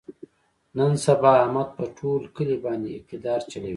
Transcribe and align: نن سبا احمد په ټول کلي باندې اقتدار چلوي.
نن 0.77 0.91
سبا 1.05 1.31
احمد 1.43 1.69
په 1.77 1.83
ټول 1.97 2.21
کلي 2.35 2.57
باندې 2.65 2.89
اقتدار 2.99 3.39
چلوي. 3.51 3.69